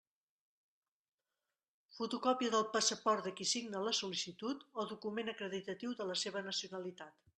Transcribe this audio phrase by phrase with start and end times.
[1.97, 7.23] Fotocòpia del passaport de qui signa la sol·licitud o document acreditatiu de la seva nacionalitat.